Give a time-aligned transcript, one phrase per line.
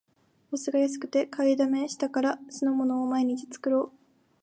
[0.51, 3.93] お酢が安くて買いだめしたから、酢の物を毎日作ろう